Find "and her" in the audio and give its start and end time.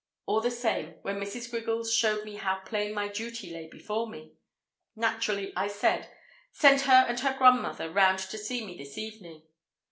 7.07-7.37